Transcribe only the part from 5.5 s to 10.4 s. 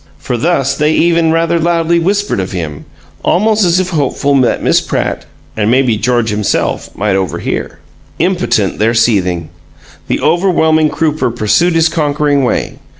and mayhap George himself, might overhear. Impotent their seething! The